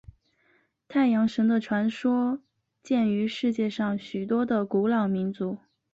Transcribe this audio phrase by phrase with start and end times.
[0.87, 2.39] 太阳神的传说
[2.81, 5.59] 见于世界上许多的古老民族。